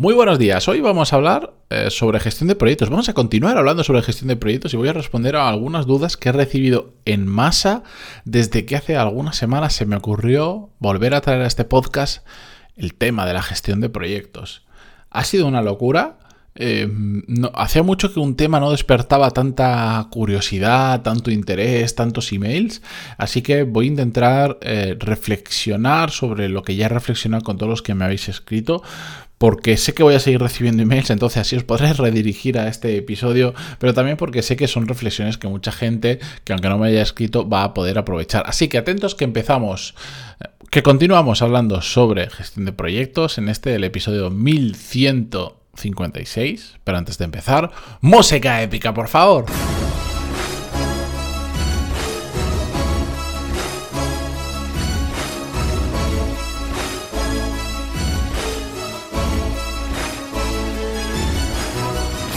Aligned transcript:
Muy 0.00 0.14
buenos 0.14 0.38
días. 0.38 0.68
Hoy 0.68 0.80
vamos 0.80 1.12
a 1.12 1.16
hablar 1.16 1.54
eh, 1.70 1.90
sobre 1.90 2.20
gestión 2.20 2.46
de 2.46 2.54
proyectos. 2.54 2.88
Vamos 2.88 3.08
a 3.08 3.14
continuar 3.14 3.58
hablando 3.58 3.82
sobre 3.82 4.00
gestión 4.02 4.28
de 4.28 4.36
proyectos 4.36 4.72
y 4.72 4.76
voy 4.76 4.86
a 4.86 4.92
responder 4.92 5.34
a 5.34 5.48
algunas 5.48 5.86
dudas 5.86 6.16
que 6.16 6.28
he 6.28 6.32
recibido 6.32 6.94
en 7.04 7.26
masa 7.26 7.82
desde 8.24 8.64
que 8.64 8.76
hace 8.76 8.96
algunas 8.96 9.34
semanas 9.34 9.72
se 9.72 9.86
me 9.86 9.96
ocurrió 9.96 10.70
volver 10.78 11.16
a 11.16 11.20
traer 11.20 11.42
a 11.42 11.48
este 11.48 11.64
podcast 11.64 12.24
el 12.76 12.94
tema 12.94 13.26
de 13.26 13.32
la 13.32 13.42
gestión 13.42 13.80
de 13.80 13.88
proyectos. 13.88 14.64
Ha 15.10 15.24
sido 15.24 15.48
una 15.48 15.62
locura. 15.62 16.20
Eh, 16.54 16.88
hacía 17.54 17.82
mucho 17.82 18.12
que 18.12 18.20
un 18.20 18.36
tema 18.36 18.60
no 18.60 18.70
despertaba 18.70 19.32
tanta 19.32 20.06
curiosidad, 20.10 21.02
tanto 21.02 21.30
interés, 21.32 21.94
tantos 21.94 22.32
emails, 22.32 22.82
así 23.16 23.42
que 23.42 23.62
voy 23.62 23.86
a 23.86 23.88
intentar 23.88 24.58
eh, 24.60 24.96
reflexionar 24.98 26.10
sobre 26.10 26.48
lo 26.48 26.62
que 26.62 26.74
ya 26.74 26.86
he 26.86 26.88
reflexionado 26.88 27.44
con 27.44 27.58
todos 27.58 27.70
los 27.70 27.82
que 27.82 27.94
me 27.94 28.04
habéis 28.04 28.28
escrito, 28.28 28.82
porque 29.38 29.76
sé 29.76 29.94
que 29.94 30.02
voy 30.02 30.16
a 30.16 30.20
seguir 30.20 30.40
recibiendo 30.40 30.82
emails, 30.82 31.10
entonces 31.10 31.40
así 31.40 31.56
os 31.56 31.64
podré 31.64 31.92
redirigir 31.92 32.58
a 32.58 32.68
este 32.68 32.96
episodio, 32.96 33.52
pero 33.78 33.92
también 33.94 34.16
porque 34.16 34.42
sé 34.42 34.56
que 34.56 34.66
son 34.68 34.86
reflexiones 34.88 35.36
que 35.38 35.48
mucha 35.48 35.72
gente, 35.72 36.20
que 36.44 36.52
aunque 36.52 36.68
no 36.68 36.78
me 36.78 36.86
haya 36.88 37.02
escrito, 37.02 37.48
va 37.48 37.64
a 37.64 37.72
poder 37.74 37.98
aprovechar. 37.98 38.44
Así 38.46 38.68
que 38.68 38.78
atentos 38.78 39.14
que 39.14 39.24
empezamos, 39.24 39.94
que 40.70 40.82
continuamos 40.82 41.40
hablando 41.40 41.80
sobre 41.82 42.28
gestión 42.30 42.66
de 42.66 42.72
proyectos 42.72 43.38
en 43.38 43.48
este, 43.48 43.76
el 43.76 43.84
episodio 43.84 44.30
1156, 44.30 46.78
pero 46.82 46.98
antes 46.98 47.18
de 47.18 47.24
empezar, 47.24 47.70
música 48.00 48.60
épica, 48.62 48.92
por 48.92 49.06
favor. 49.08 49.46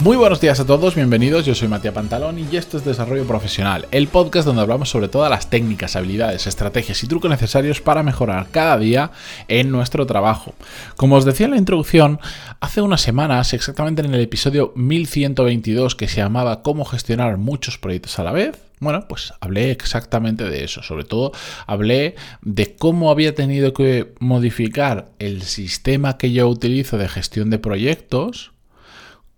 Muy 0.02 0.16
buenos 0.16 0.40
días 0.40 0.58
a 0.58 0.66
todos, 0.66 0.96
bienvenidos. 0.96 1.46
Yo 1.46 1.54
soy 1.54 1.68
Matías 1.68 1.94
Pantalón 1.94 2.36
y 2.36 2.56
esto 2.56 2.76
es 2.76 2.84
Desarrollo 2.84 3.24
Profesional, 3.24 3.86
el 3.92 4.08
podcast 4.08 4.44
donde 4.44 4.60
hablamos 4.60 4.90
sobre 4.90 5.06
todas 5.06 5.30
las 5.30 5.48
técnicas, 5.48 5.94
habilidades, 5.94 6.48
estrategias 6.48 7.04
y 7.04 7.06
trucos 7.06 7.30
necesarios 7.30 7.80
para 7.80 8.02
mejorar 8.02 8.48
cada 8.50 8.76
día 8.78 9.12
en 9.46 9.70
nuestro 9.70 10.04
trabajo. 10.04 10.54
Como 10.96 11.14
os 11.14 11.24
decía 11.24 11.46
en 11.46 11.52
la 11.52 11.58
introducción, 11.58 12.18
hace 12.58 12.80
unas 12.80 13.00
semanas, 13.00 13.52
exactamente 13.54 14.02
en 14.02 14.12
el 14.12 14.20
episodio 14.20 14.72
1122 14.74 15.94
que 15.94 16.08
se 16.08 16.16
llamaba 16.16 16.62
Cómo 16.64 16.84
gestionar 16.84 17.36
muchos 17.36 17.78
proyectos 17.78 18.18
a 18.18 18.24
la 18.24 18.32
vez, 18.32 18.58
bueno, 18.80 19.06
pues 19.06 19.32
hablé 19.38 19.70
exactamente 19.70 20.50
de 20.50 20.64
eso. 20.64 20.82
Sobre 20.82 21.04
todo 21.04 21.30
hablé 21.68 22.16
de 22.40 22.74
cómo 22.74 23.12
había 23.12 23.36
tenido 23.36 23.72
que 23.72 24.14
modificar 24.18 25.12
el 25.20 25.42
sistema 25.42 26.18
que 26.18 26.32
yo 26.32 26.48
utilizo 26.48 26.98
de 26.98 27.08
gestión 27.08 27.50
de 27.50 27.60
proyectos 27.60 28.51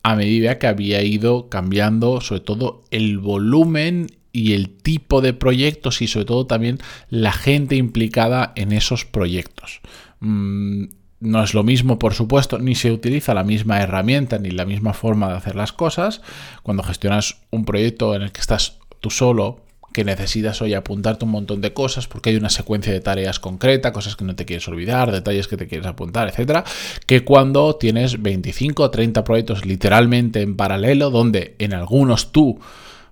a 0.05 0.14
medida 0.14 0.58
que 0.58 0.66
había 0.66 1.02
ido 1.02 1.48
cambiando 1.48 2.20
sobre 2.20 2.42
todo 2.42 2.84
el 2.91 3.19
volumen 3.19 4.08
y 4.33 4.52
el 4.52 4.69
tipo 4.69 5.22
de 5.22 5.33
proyectos 5.33 6.02
y 6.02 6.08
sobre 6.08 6.27
todo 6.27 6.46
también 6.46 6.78
la 7.08 7.33
gente 7.33 7.77
implicada 7.77 8.52
en 8.55 8.72
esos 8.72 9.06
proyectos. 9.06 9.80
Mm, 10.20 10.84
no 11.20 11.42
es 11.42 11.55
lo 11.55 11.62
mismo, 11.62 11.98
por 11.98 12.12
supuesto, 12.12 12.58
ni 12.58 12.74
se 12.74 12.92
utiliza 12.92 13.33
la 13.33 13.44
misma 13.44 13.80
herramienta 13.80 14.38
ni 14.38 14.50
la 14.50 14.66
misma 14.66 14.92
forma 14.92 15.28
de 15.28 15.36
hacer 15.36 15.56
las 15.56 15.72
cosas. 15.72 16.20
Cuando 16.62 16.83
gestionas 16.83 17.39
un 17.50 17.64
proyecto 17.64 18.14
en 18.14 18.22
el 18.22 18.33
que 18.33 18.42
estás 18.42 18.78
tú 19.00 19.08
solo, 19.08 19.64
que 19.95 20.05
necesitas 20.05 20.61
hoy 20.61 20.75
apuntarte 20.75 21.25
un 21.25 21.31
montón 21.31 21.61
de 21.61 21.73
cosas 21.73 22.09
porque 22.09 22.31
hay 22.31 22.37
una 22.37 22.50
secuencia 22.50 22.92
de 22.92 23.00
tareas 23.00 23.39
concreta, 23.39 23.92
cosas 23.92 24.17
que 24.17 24.25
no 24.25 24.34
te 24.34 24.45
quieres 24.45 24.67
olvidar, 24.67 25.12
detalles 25.12 25.47
que 25.47 25.56
te 25.56 25.69
quieres 25.69 25.86
apuntar, 25.86 26.28
etcétera, 26.28 26.64
que 27.06 27.25
cuando 27.25 27.77
tienes 27.77 28.20
25 28.20 28.83
o 28.83 28.91
30 28.91 29.23
proyectos 29.23 29.64
literalmente 29.64 30.42
en 30.42 30.56
paralelo, 30.56 31.11
donde 31.11 31.55
en 31.61 31.75
algunos 31.75 32.33
tú 32.33 32.59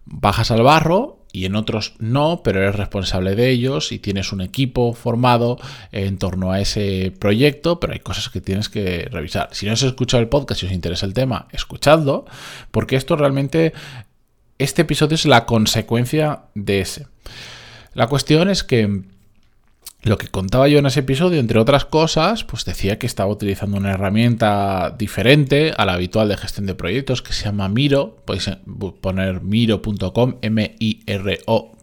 bajas 0.06 0.50
al 0.50 0.62
barro 0.62 1.20
y 1.33 1.44
en 1.44 1.55
otros 1.55 1.94
no, 2.00 2.42
pero 2.42 2.61
eres 2.61 2.74
responsable 2.74 3.36
de 3.36 3.51
ellos 3.51 3.92
y 3.92 4.01
tienes 4.01 4.33
un 4.33 4.40
equipo 4.40 4.92
formado 4.92 5.58
en 5.92 6.18
torno 6.18 6.51
a 6.51 6.61
ese 6.61 7.12
proyecto, 7.17 7.79
pero 7.79 7.92
hay 7.92 8.01
cosas 8.01 8.29
que 8.29 8.40
tienes 8.40 8.68
que 8.68 9.08
revisar. 9.08 9.51
Si 9.52 9.67
no 9.67 9.73
has 9.73 9.85
escuchado 9.85 10.20
el 10.20 10.29
podcast 10.29 10.64
y 10.64 10.67
os 10.67 10.73
interesa 10.73 11.06
el 11.06 11.14
tema, 11.14 11.46
escuchadlo, 11.52 12.24
porque 12.73 12.96
esto 12.96 13.14
realmente 13.14 13.73
este 14.62 14.83
episodio 14.83 15.14
es 15.14 15.27
la 15.27 15.46
consecuencia 15.46 16.42
de 16.55 16.80
ese. 16.80 17.06
La 17.95 18.06
cuestión 18.06 18.48
es 18.48 18.64
que 18.64 19.02
lo 20.02 20.18
que 20.18 20.27
contaba 20.27 20.67
yo 20.67 20.80
en 20.80 20.86
ese 20.86 21.00
episodio, 21.00 21.39
entre 21.39 21.61
otras 21.61 21.84
cosas, 21.84 22.42
pues 22.42 22.64
decía 22.64 22.98
que 22.98 23.06
estaba 23.06 23.30
utilizando 23.30 23.77
una 23.77 23.92
herramienta 23.92 24.95
diferente 24.98 25.73
a 25.77 25.84
la 25.84 25.92
habitual 25.92 26.28
de 26.28 26.36
gestión 26.36 26.67
de 26.67 26.74
proyectos 26.74 27.23
que 27.23 27.33
se 27.33 27.45
llama 27.45 27.68
Miro. 27.68 28.17
Podéis 28.24 28.50
poner 29.00 29.42
miro.com, 29.42 30.39
M-I-R-O. 30.42 31.77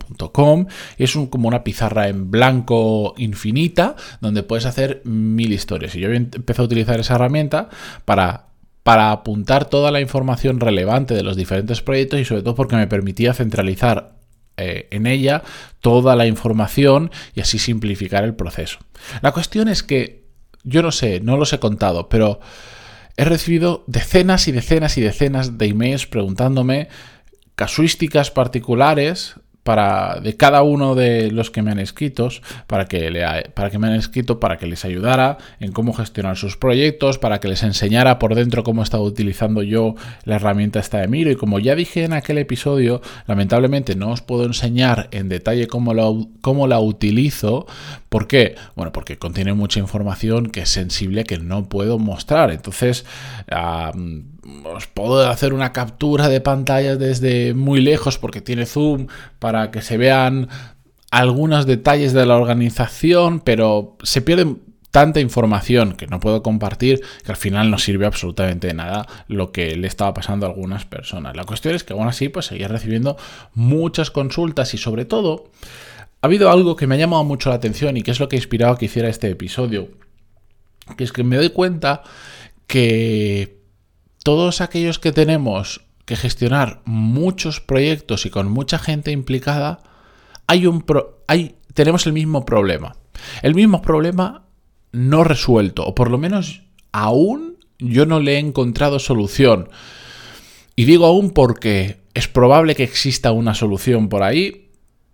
Es 0.98 1.16
un, 1.16 1.28
como 1.28 1.48
una 1.48 1.64
pizarra 1.64 2.08
en 2.08 2.32
blanco 2.32 3.14
infinita 3.18 3.96
donde 4.20 4.44
puedes 4.44 4.66
hacer 4.66 5.02
mil 5.06 5.54
historias. 5.54 5.96
Y 5.96 6.00
yo 6.00 6.12
empecé 6.12 6.62
a 6.62 6.66
utilizar 6.66 7.00
esa 7.00 7.16
herramienta 7.16 7.70
para 8.06 8.49
para 8.84 9.12
apuntar 9.12 9.66
toda 9.66 9.92
la 9.92 10.02
información 10.02 10.60
relevante 10.60 11.14
de 11.14 11.24
los 11.24 11.36
diferentes 11.36 11.82
proyectos 11.82 12.20
y 12.20 12.26
sobre 12.26 12.42
todo 12.42 12.56
porque 12.56 12.76
me 12.76 12.88
permitía 12.88 13.34
centralizar 13.34 14.16
eh, 14.58 14.88
en 14.92 15.08
ella 15.08 15.44
toda 15.80 16.16
la 16.16 16.28
información 16.28 17.12
y 17.34 17.42
así 17.42 17.60
simplificar 17.60 18.24
el 18.24 18.36
proceso. 18.36 18.80
La 19.22 19.32
cuestión 19.32 19.68
es 19.68 19.84
que 19.84 20.28
yo 20.64 20.82
no 20.82 20.92
sé, 20.92 21.20
no 21.22 21.38
los 21.38 21.54
he 21.54 21.60
contado, 21.60 22.10
pero 22.10 22.40
he 23.16 23.26
recibido 23.26 23.84
decenas 23.88 24.48
y 24.48 24.52
decenas 24.52 24.98
y 24.98 25.02
decenas 25.02 25.58
de 25.58 25.68
emails 25.68 26.08
preguntándome 26.08 26.90
casuísticas 27.56 28.32
particulares 28.32 29.36
para, 29.64 30.20
de 30.22 30.36
cada 30.36 30.64
uno 30.64 30.96
de 30.96 31.32
los 31.32 31.52
que 31.52 31.62
me 31.62 31.72
han 31.72 31.80
escrito, 31.80 32.30
para 32.68 32.86
que, 32.86 33.50
para 33.54 33.70
que 33.70 33.78
me 33.78 33.88
han 33.88 33.96
escrito, 33.96 34.40
para 34.40 34.58
que 34.58 34.66
les 34.66 34.86
ayudara 34.86 35.38
en 35.60 35.72
cómo 35.72 35.94
gestionar 35.94 36.38
sus 36.38 36.58
proyectos, 36.58 37.18
para 37.18 37.40
que 37.40 37.48
les 37.48 37.64
enseñara 37.64 38.20
por 38.20 38.36
dentro 38.36 38.64
cómo 38.64 38.84
estaba 38.84 39.04
utilizando 39.04 39.62
yo 39.64 39.96
la 40.24 40.36
herramienta 40.36 40.80
esta 40.80 41.00
de 41.00 41.08
Miro. 41.08 41.32
Y 41.32 41.36
como 41.36 41.60
ya 41.60 41.76
dije 41.76 42.04
en 42.04 42.14
aquel 42.14 42.38
episodio, 42.38 43.02
lamentablemente 43.28 43.96
no 43.96 44.12
os 44.12 44.22
puedo 44.22 44.46
enseñar 44.46 45.08
en 45.12 45.30
detalle 45.30 45.68
cómo, 45.68 46.30
cómo 46.42 46.68
la 46.68 46.80
utilizo. 46.80 47.68
¿Por 48.10 48.28
qué? 48.28 48.56
Bueno, 48.76 48.92
porque 48.92 49.18
contiene 49.18 49.54
mucha 49.54 49.80
información 49.80 50.50
que 50.50 50.62
es 50.62 50.70
sensible 50.70 51.26
que 51.26 51.38
no 51.38 51.70
puedo 51.70 52.00
mostrar. 52.00 52.52
Entonces, 52.52 53.06
os 54.64 54.88
puedo 54.88 55.28
hacer 55.30 55.54
una 55.54 55.74
captura 55.74 56.30
de 56.30 56.42
pantalla 56.42 56.96
desde 56.96 57.54
muy 57.54 57.82
lejos 57.82 58.18
porque 58.18 58.42
tiene 58.42 58.66
zoom 58.66 59.08
para 59.40 59.72
que 59.72 59.82
se 59.82 59.98
vean 59.98 60.50
algunos 61.12 61.66
detalles 61.66 62.14
de 62.14 62.26
la 62.26 62.38
organización, 62.38 63.40
pero 63.40 63.98
se 64.04 64.22
pierde 64.22 64.56
tanta 64.92 65.20
información 65.20 65.94
que 65.94 66.08
no 66.08 66.20
puedo 66.20 66.42
compartir 66.42 67.02
que 67.24 67.32
al 67.32 67.38
final 67.38 67.70
no 67.70 67.78
sirve 67.78 68.06
absolutamente 68.06 68.68
de 68.68 68.74
nada 68.74 69.08
lo 69.28 69.52
que 69.52 69.76
le 69.76 69.88
estaba 69.88 70.14
pasando 70.14 70.46
a 70.46 70.50
algunas 70.50 70.86
personas. 70.86 71.36
La 71.36 71.44
cuestión 71.44 71.76
es 71.76 71.84
que 71.84 71.94
aún 71.94 72.08
así 72.08 72.30
pues 72.30 72.48
seguía 72.48 72.68
recibiendo 72.68 73.18
muchas 73.54 74.12
consultas 74.12 74.74
y 74.74 74.78
sobre 74.78 75.06
todo 75.06 75.52
ha 76.22 76.28
habido 76.28 76.52
algo 76.52 76.76
que 76.76 76.88
me 76.88 76.96
ha 76.96 77.00
llamado 77.00 77.24
mucho 77.24 77.50
la 77.50 77.56
atención 77.56 77.98
y 77.98 78.02
que 78.02 78.12
es 78.12 78.20
lo 78.20 78.28
que 78.28 78.36
ha 78.36 78.40
inspirado 78.40 78.78
que 78.78 78.86
hiciera 78.86 79.10
este 79.10 79.30
episodio, 79.30 79.90
que 80.98 81.04
es 81.04 81.12
que 81.12 81.24
me 81.24 81.38
doy 81.38 81.50
cuenta 81.52 82.04
que 82.68 83.59
todos 84.30 84.62
aquellos 84.62 85.00
que 85.00 85.12
tenemos 85.12 85.82
que 86.06 86.16
gestionar 86.16 86.84
muchos 86.86 87.62
proyectos 87.62 88.28
y 88.28 88.30
con 88.30 88.48
mucha 88.48 88.78
gente 88.78 89.10
implicada, 89.10 89.80
hay 90.46 90.68
un 90.68 90.86
hay, 91.26 91.56
tenemos 91.74 92.06
el 92.06 92.14
mismo 92.14 92.46
problema. 92.46 92.96
El 93.42 93.56
mismo 93.56 93.82
problema 93.82 94.44
no 94.92 95.24
resuelto, 95.24 95.84
o 95.84 95.96
por 95.96 96.12
lo 96.12 96.20
menos 96.20 96.62
aún 96.92 97.58
yo 97.80 98.06
no 98.06 98.20
le 98.20 98.36
he 98.36 98.38
encontrado 98.38 99.00
solución. 99.00 99.70
Y 100.76 100.86
digo 100.86 101.08
aún 101.08 101.32
porque 101.32 102.02
es 102.14 102.28
probable 102.28 102.76
que 102.76 102.84
exista 102.84 103.32
una 103.32 103.56
solución 103.56 104.10
por 104.10 104.22
ahí, 104.22 104.70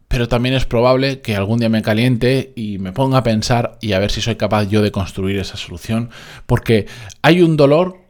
pero 0.10 0.28
también 0.28 0.56
es 0.56 0.66
probable 0.66 1.22
que 1.22 1.38
algún 1.38 1.60
día 1.60 1.70
me 1.70 1.82
caliente 1.84 2.52
y 2.58 2.80
me 2.80 2.92
ponga 2.92 3.20
a 3.20 3.24
pensar 3.24 3.78
y 3.80 3.94
a 3.94 4.00
ver 4.00 4.12
si 4.12 4.20
soy 4.20 4.36
capaz 4.36 4.66
yo 4.66 4.82
de 4.82 4.92
construir 4.92 5.40
esa 5.40 5.56
solución, 5.56 6.10
porque 6.48 6.88
hay 7.22 7.42
un 7.42 7.56
dolor 7.56 8.05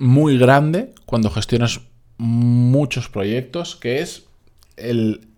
muy 0.00 0.38
grande 0.38 0.94
cuando 1.06 1.30
gestionas 1.30 1.80
muchos 2.18 3.08
proyectos, 3.08 3.76
que 3.76 4.00
es 4.00 4.24
el, 4.76 5.28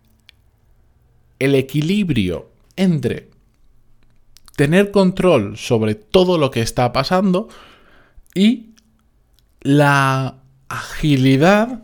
el 1.39 1.55
equilibrio 1.55 2.49
entre 2.77 3.29
tener 4.57 4.91
control 4.91 5.59
sobre 5.59 5.95
todo 5.95 6.39
lo 6.39 6.51
que 6.51 6.63
está 6.63 6.93
pasando 6.93 7.49
y 8.35 8.71
la 9.61 10.37
agilidad 10.69 11.83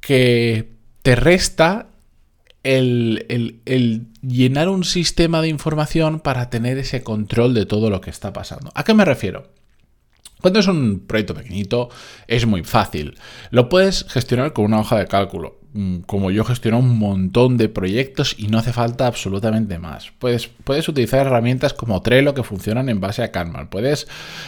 que 0.00 0.72
te 1.02 1.14
resta 1.16 1.88
el, 2.62 3.26
el, 3.66 4.06
llenar 4.22 4.70
un 4.70 4.84
sistema 4.84 5.42
de 5.42 5.48
información 5.48 6.20
para 6.20 6.48
tener 6.48 6.78
ese 6.78 7.02
control 7.02 7.52
de 7.52 7.66
todo 7.66 7.90
lo 7.90 8.00
que 8.00 8.08
está 8.08 8.32
pasando. 8.32 8.70
¿A 8.74 8.84
qué 8.84 8.94
me 8.94 9.04
refiero? 9.04 9.48
Cuando 10.40 10.60
es 10.60 10.66
un 10.66 11.04
proyecto 11.06 11.34
pequeñito 11.34 11.88
es 12.26 12.46
muy 12.46 12.64
fácil. 12.64 13.18
Lo 13.50 13.68
puedes 13.68 14.04
gestionar 14.08 14.52
con 14.52 14.66
una 14.66 14.80
hoja 14.80 14.98
de 14.98 15.06
cálculo. 15.06 15.63
Mm, 15.76 16.02
como 16.06 16.30
yo 16.30 16.44
gestiono 16.44 16.78
un 16.78 16.96
montón 17.00 17.56
de 17.56 17.68
proyectos 17.68 18.36
y 18.38 18.46
no 18.46 18.58
hace 18.58 18.72
falta 18.72 19.08
absolutamente 19.08 19.80
más. 19.80 20.12
Puedes, 20.20 20.46
puedes 20.46 20.88
utilizar 20.88 21.26
herramientas 21.26 21.74
como 21.74 22.00
Trello 22.00 22.32
que 22.32 22.44
funcionan 22.44 22.88
en 22.88 23.00
base 23.00 23.24
a 23.24 23.32
Kanban. 23.32 23.68
Puedes 23.70 24.06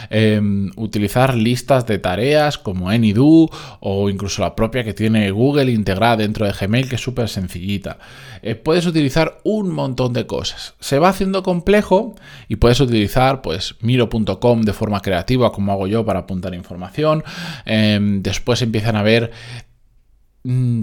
em, 0.09 0.71
utilizar 0.77 1.35
listas 1.35 1.85
de 1.85 1.99
tareas 1.99 2.57
como 2.57 2.89
AnyDo 2.89 3.49
o 3.81 4.09
incluso 4.09 4.41
la 4.41 4.55
propia 4.55 4.85
que 4.85 4.93
tiene 4.93 5.29
Google 5.31 5.69
integrada 5.69 6.15
dentro 6.15 6.45
de 6.45 6.53
Gmail 6.53 6.87
que 6.87 6.95
es 6.95 7.01
súper 7.01 7.27
sencillita. 7.27 7.99
Eh, 8.41 8.55
puedes 8.55 8.85
utilizar 8.85 9.41
un 9.43 9.69
montón 9.69 10.13
de 10.13 10.25
cosas. 10.27 10.75
Se 10.79 10.97
va 10.97 11.09
haciendo 11.09 11.43
complejo 11.43 12.15
y 12.47 12.55
puedes 12.55 12.79
utilizar 12.79 13.41
pues 13.41 13.75
miro.com 13.81 14.61
de 14.61 14.71
forma 14.71 15.01
creativa 15.01 15.51
como 15.51 15.73
hago 15.73 15.87
yo 15.87 16.05
para 16.05 16.19
apuntar 16.19 16.53
información. 16.53 17.25
Em, 17.65 18.21
después 18.23 18.61
empiezan 18.61 18.95
a 18.95 19.03
ver 19.03 19.31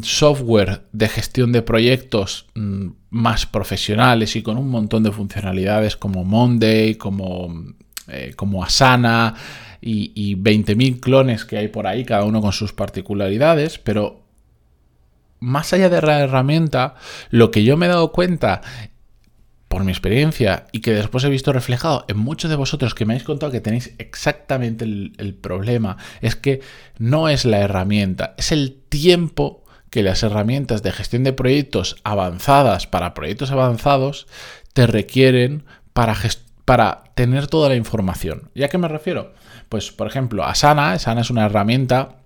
software 0.02 0.82
de 0.92 1.08
gestión 1.08 1.52
de 1.52 1.62
proyectos 1.62 2.46
mm, 2.54 2.88
más 3.10 3.46
profesionales 3.46 4.36
y 4.36 4.42
con 4.42 4.58
un 4.58 4.68
montón 4.68 5.02
de 5.02 5.12
funcionalidades 5.12 5.96
como 5.96 6.24
Monday, 6.24 6.96
como, 6.96 7.64
eh, 8.08 8.34
como 8.36 8.62
Asana 8.62 9.34
y, 9.80 10.12
y 10.14 10.36
20.000 10.36 11.00
clones 11.00 11.44
que 11.44 11.56
hay 11.56 11.68
por 11.68 11.86
ahí, 11.86 12.04
cada 12.04 12.24
uno 12.24 12.40
con 12.42 12.52
sus 12.52 12.72
particularidades, 12.72 13.78
pero 13.78 14.24
más 15.40 15.72
allá 15.72 15.88
de 15.88 16.02
la 16.02 16.20
herramienta, 16.20 16.94
lo 17.30 17.50
que 17.50 17.64
yo 17.64 17.76
me 17.76 17.86
he 17.86 17.90
dado 17.90 18.12
cuenta 18.12 18.62
por 19.74 19.82
mi 19.82 19.90
experiencia 19.90 20.66
y 20.70 20.82
que 20.82 20.94
después 20.94 21.24
he 21.24 21.28
visto 21.28 21.52
reflejado 21.52 22.04
en 22.06 22.16
muchos 22.16 22.48
de 22.48 22.54
vosotros 22.54 22.94
que 22.94 23.06
me 23.06 23.14
habéis 23.14 23.26
contado 23.26 23.50
que 23.50 23.60
tenéis 23.60 23.92
exactamente 23.98 24.84
el, 24.84 25.34
problema, 25.34 25.96
es 26.20 26.36
que 26.36 26.60
no 26.98 27.28
es 27.28 27.44
la 27.44 27.58
herramienta, 27.58 28.36
es 28.38 28.52
el 28.52 28.80
tiempo 28.88 29.64
que 29.90 30.04
las 30.04 30.22
herramientas 30.22 30.84
de 30.84 30.92
gestión 30.92 31.24
de 31.24 31.32
proyectos 31.32 31.96
avanzadas 32.04 32.86
para 32.86 33.14
proyectos 33.14 33.50
avanzados 33.50 34.28
te 34.74 34.86
requieren 34.86 35.64
para, 35.92 36.16
para 36.64 37.02
tener 37.16 37.48
toda 37.48 37.68
la 37.68 37.74
información. 37.74 38.50
¿Y 38.54 38.62
a 38.62 38.68
qué 38.68 38.78
me 38.78 38.86
refiero? 38.86 39.34
Pues, 39.68 39.90
por 39.90 40.06
ejemplo, 40.06 40.44
Asana, 40.44 40.92
Asana 40.92 41.22
es 41.22 41.30
una 41.30 41.46
herramienta 41.46 42.18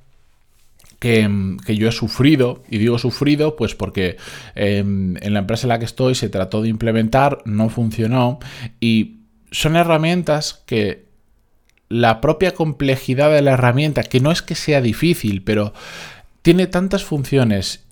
que, 0.99 1.77
yo 1.77 1.89
he 1.89 1.93
sufrido, 1.93 2.62
y 2.69 2.79
digo 2.79 2.99
sufrido 2.99 3.56
pues 3.56 3.75
porque 3.75 4.17
em, 4.55 5.17
en 5.19 5.33
la 5.33 5.41
empresa 5.41 5.67
en 5.67 5.71
la 5.71 5.79
que 5.79 5.85
estoy 5.85 6.15
se 6.15 6.29
trató 6.29 6.62
de 6.62 6.69
implementar, 6.69 7.39
no 7.45 7.69
funcionó, 7.69 8.39
y 8.81 9.19
son 9.50 9.77
herramientas 9.77 10.62
que 10.67 11.06
la 11.89 12.21
propia 12.21 12.53
complejidad 12.53 13.31
de 13.33 13.43
la 13.43 13.53
herramienta, 13.53 14.03
que 14.03 14.21
no 14.21 14.31
es 14.31 14.43
que 14.43 14.55
sea 14.55 14.81
difícil, 14.81 15.43
pero 15.43 15.73
tiene 16.43 16.67
tantas 16.67 17.05
funciones 17.05 17.87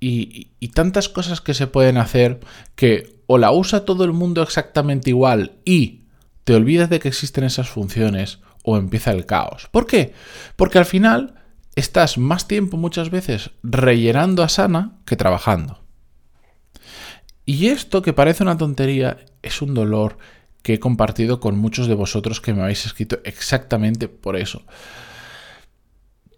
y, 0.00 0.48
y, 0.60 0.68
tantas 0.68 1.08
cosas 1.08 1.40
que 1.40 1.54
se 1.54 1.66
pueden 1.66 1.96
hacer 1.96 2.40
que 2.74 3.16
o 3.26 3.38
la 3.38 3.50
usa 3.52 3.84
todo 3.84 4.04
el 4.04 4.12
mundo 4.12 4.42
exactamente 4.42 5.10
igual 5.10 5.52
y 5.64 6.02
te 6.44 6.54
olvidas 6.54 6.90
de 6.90 7.00
que 7.00 7.08
existen 7.08 7.44
esas 7.44 7.68
funciones 7.68 8.40
o 8.62 8.76
empieza 8.76 9.12
el 9.12 9.26
caos. 9.26 9.68
¿Por 9.70 9.86
qué? 9.86 10.12
Porque 10.56 10.78
al 10.78 10.84
final 10.84 11.34
estás 11.76 12.18
más 12.18 12.48
tiempo 12.48 12.76
muchas 12.76 13.10
veces 13.10 13.50
rellenando 13.62 14.42
a 14.42 14.48
Sana 14.48 14.98
que 15.04 15.16
trabajando. 15.16 15.78
Y 17.44 17.68
esto 17.68 18.02
que 18.02 18.12
parece 18.12 18.42
una 18.42 18.58
tontería 18.58 19.18
es 19.42 19.62
un 19.62 19.74
dolor 19.74 20.18
que 20.62 20.74
he 20.74 20.80
compartido 20.80 21.38
con 21.38 21.56
muchos 21.56 21.86
de 21.86 21.94
vosotros 21.94 22.40
que 22.40 22.52
me 22.52 22.62
habéis 22.62 22.86
escrito 22.86 23.20
exactamente 23.22 24.08
por 24.08 24.36
eso. 24.36 24.62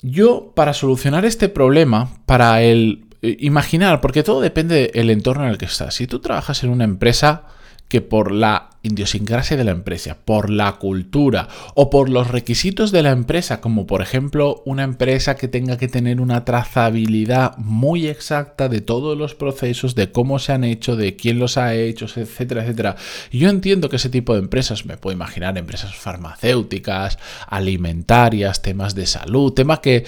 Yo, 0.02 0.52
para 0.54 0.74
solucionar 0.74 1.24
este 1.24 1.48
problema, 1.48 2.10
para 2.26 2.60
el 2.62 3.06
eh, 3.22 3.36
imaginar, 3.40 4.00
porque 4.00 4.22
todo 4.22 4.40
depende 4.42 4.90
del 4.92 5.10
entorno 5.10 5.44
en 5.44 5.50
el 5.50 5.58
que 5.58 5.64
estás. 5.64 5.94
Si 5.94 6.06
tú 6.06 6.20
trabajas 6.20 6.62
en 6.62 6.70
una 6.70 6.84
empresa 6.84 7.46
que 7.88 8.00
por 8.00 8.32
la 8.32 8.70
idiosincrasia 8.82 9.56
de 9.56 9.64
la 9.64 9.72
empresa, 9.72 10.18
por 10.24 10.50
la 10.50 10.72
cultura 10.76 11.48
o 11.74 11.90
por 11.90 12.08
los 12.08 12.28
requisitos 12.28 12.92
de 12.92 13.02
la 13.02 13.10
empresa, 13.10 13.60
como 13.60 13.86
por 13.86 14.02
ejemplo 14.02 14.62
una 14.64 14.84
empresa 14.84 15.36
que 15.36 15.48
tenga 15.48 15.78
que 15.78 15.88
tener 15.88 16.20
una 16.20 16.44
trazabilidad 16.44 17.56
muy 17.58 18.06
exacta 18.06 18.68
de 18.68 18.80
todos 18.80 19.16
los 19.16 19.34
procesos, 19.34 19.94
de 19.94 20.12
cómo 20.12 20.38
se 20.38 20.52
han 20.52 20.64
hecho, 20.64 20.96
de 20.96 21.16
quién 21.16 21.38
los 21.38 21.56
ha 21.58 21.74
hecho, 21.74 22.06
etcétera, 22.06 22.62
etcétera. 22.62 22.96
yo 23.32 23.48
entiendo 23.48 23.88
que 23.88 23.96
ese 23.96 24.10
tipo 24.10 24.34
de 24.34 24.40
empresas, 24.40 24.86
me 24.86 24.96
puedo 24.96 25.14
imaginar 25.14 25.58
empresas 25.58 25.94
farmacéuticas, 25.94 27.18
alimentarias, 27.48 28.62
temas 28.62 28.94
de 28.94 29.06
salud, 29.06 29.52
temas 29.52 29.80
que 29.80 30.04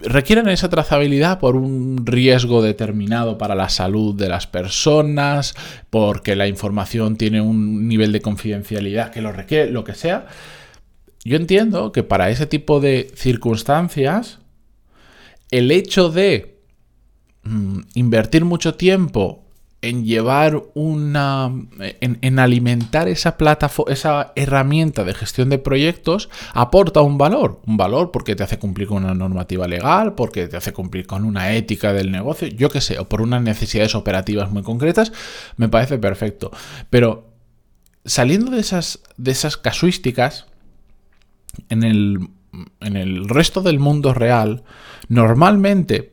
requieren 0.00 0.48
esa 0.48 0.68
trazabilidad 0.68 1.38
por 1.38 1.56
un 1.56 2.04
riesgo 2.04 2.62
determinado 2.62 3.38
para 3.38 3.54
la 3.54 3.68
salud 3.68 4.14
de 4.14 4.28
las 4.28 4.46
personas, 4.46 5.54
porque 5.90 6.36
la 6.36 6.46
información 6.46 7.16
tiene 7.16 7.40
un 7.40 7.88
nivel 7.88 8.12
de 8.12 8.20
confidencialidad 8.20 9.10
que 9.10 9.22
lo 9.22 9.32
requiere, 9.32 9.70
lo 9.70 9.84
que 9.84 9.94
sea. 9.94 10.26
Yo 11.24 11.36
entiendo 11.36 11.92
que 11.92 12.02
para 12.02 12.30
ese 12.30 12.46
tipo 12.46 12.80
de 12.80 13.10
circunstancias, 13.14 14.40
el 15.50 15.70
hecho 15.70 16.10
de 16.10 16.58
mm, 17.44 17.80
invertir 17.94 18.44
mucho 18.44 18.74
tiempo 18.74 19.41
en 19.82 20.04
llevar 20.04 20.62
una. 20.74 21.52
en, 21.80 22.38
alimentar 22.38 23.08
esa 23.08 23.36
plataforma, 23.36 23.92
esa 23.92 24.32
herramienta 24.36 25.02
de 25.02 25.12
gestión 25.12 25.50
de 25.50 25.58
proyectos, 25.58 26.30
aporta 26.54 27.00
un 27.00 27.18
valor. 27.18 27.60
Un 27.66 27.76
valor 27.76 28.12
porque 28.12 28.36
te 28.36 28.44
hace 28.44 28.60
cumplir 28.60 28.86
con 28.86 29.04
una 29.04 29.14
normativa 29.14 29.66
legal, 29.66 30.14
porque 30.14 30.46
te 30.46 30.56
hace 30.56 30.72
cumplir 30.72 31.06
con 31.06 31.24
una 31.24 31.52
ética 31.52 31.92
del 31.92 32.12
negocio, 32.12 32.46
yo 32.46 32.70
qué 32.70 32.80
sé, 32.80 32.98
o 33.00 33.08
por 33.08 33.20
unas 33.20 33.42
necesidades 33.42 33.96
operativas 33.96 34.52
muy 34.52 34.62
concretas, 34.62 35.12
me 35.56 35.68
parece 35.68 35.98
perfecto. 35.98 36.52
Pero 36.88 37.32
saliendo 38.04 38.52
de 38.52 38.60
esas, 38.60 39.02
de 39.16 39.32
esas 39.32 39.56
casuísticas, 39.56 40.46
en 41.68 41.82
el, 41.82 42.28
en 42.80 42.96
el 42.96 43.28
resto 43.28 43.62
del 43.62 43.80
mundo 43.80 44.14
real, 44.14 44.62
normalmente 45.08 46.12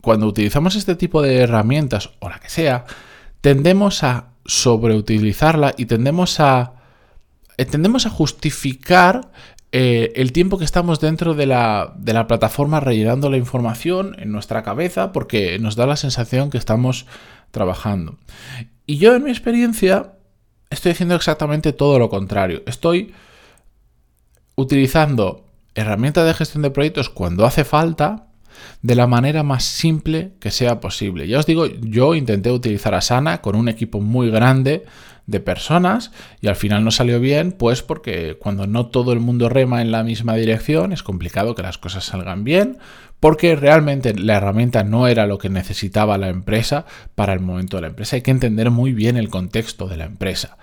cuando 0.00 0.26
utilizamos 0.26 0.76
este 0.76 0.94
tipo 0.94 1.22
de 1.22 1.38
herramientas 1.38 2.10
o 2.20 2.28
la 2.28 2.40
que 2.40 2.48
sea, 2.48 2.84
tendemos 3.40 4.02
a 4.02 4.30
sobreutilizarla 4.44 5.74
y 5.76 5.86
tendemos 5.86 6.40
a, 6.40 6.74
eh, 7.56 7.64
tendemos 7.64 8.06
a 8.06 8.10
justificar 8.10 9.30
eh, 9.72 10.12
el 10.16 10.32
tiempo 10.32 10.58
que 10.58 10.64
estamos 10.64 10.98
dentro 10.98 11.34
de 11.34 11.46
la, 11.46 11.94
de 11.96 12.12
la 12.12 12.26
plataforma 12.26 12.80
rellenando 12.80 13.30
la 13.30 13.36
información 13.36 14.16
en 14.18 14.32
nuestra 14.32 14.62
cabeza 14.62 15.12
porque 15.12 15.58
nos 15.58 15.76
da 15.76 15.86
la 15.86 15.96
sensación 15.96 16.50
que 16.50 16.58
estamos 16.58 17.06
trabajando. 17.50 18.18
Y 18.86 18.98
yo 18.98 19.14
en 19.14 19.22
mi 19.22 19.30
experiencia 19.30 20.14
estoy 20.70 20.92
haciendo 20.92 21.14
exactamente 21.14 21.72
todo 21.72 21.98
lo 21.98 22.08
contrario. 22.08 22.62
Estoy 22.66 23.14
utilizando 24.56 25.44
herramientas 25.74 26.26
de 26.26 26.34
gestión 26.34 26.62
de 26.62 26.70
proyectos 26.70 27.08
cuando 27.08 27.46
hace 27.46 27.64
falta 27.64 28.29
de 28.82 28.94
la 28.94 29.06
manera 29.06 29.42
más 29.42 29.64
simple 29.64 30.32
que 30.40 30.50
sea 30.50 30.80
posible. 30.80 31.28
Ya 31.28 31.38
os 31.38 31.46
digo, 31.46 31.66
yo 31.66 32.14
intenté 32.14 32.50
utilizar 32.50 32.94
Asana 32.94 33.40
con 33.40 33.56
un 33.56 33.68
equipo 33.68 34.00
muy 34.00 34.30
grande 34.30 34.84
de 35.26 35.40
personas 35.40 36.10
y 36.40 36.48
al 36.48 36.56
final 36.56 36.84
no 36.84 36.90
salió 36.90 37.20
bien, 37.20 37.52
pues 37.52 37.82
porque 37.82 38.36
cuando 38.38 38.66
no 38.66 38.86
todo 38.86 39.12
el 39.12 39.20
mundo 39.20 39.48
rema 39.48 39.80
en 39.80 39.92
la 39.92 40.02
misma 40.02 40.34
dirección 40.34 40.92
es 40.92 41.02
complicado 41.02 41.54
que 41.54 41.62
las 41.62 41.78
cosas 41.78 42.04
salgan 42.04 42.42
bien, 42.42 42.78
porque 43.20 43.54
realmente 43.54 44.14
la 44.14 44.38
herramienta 44.38 44.82
no 44.82 45.06
era 45.06 45.26
lo 45.26 45.38
que 45.38 45.50
necesitaba 45.50 46.18
la 46.18 46.28
empresa 46.28 46.86
para 47.14 47.34
el 47.34 47.40
momento 47.40 47.76
de 47.76 47.82
la 47.82 47.88
empresa. 47.88 48.16
Hay 48.16 48.22
que 48.22 48.30
entender 48.30 48.70
muy 48.70 48.92
bien 48.92 49.16
el 49.16 49.28
contexto 49.28 49.86
de 49.86 49.98
la 49.98 50.06
empresa. 50.06 50.56